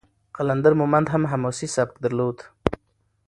قلندر 0.35 0.73
مومند 0.81 1.07
هم 1.13 1.23
حماسي 1.31 1.67
سبک 1.75 1.95
درلود. 2.03 2.37